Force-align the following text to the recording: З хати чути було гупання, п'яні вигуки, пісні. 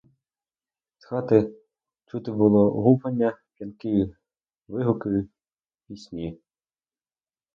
З 0.97 1.05
хати 1.05 1.53
чути 2.05 2.31
було 2.31 2.71
гупання, 2.71 3.37
п'яні 3.55 4.15
вигуки, 4.67 5.27
пісні. 5.87 6.39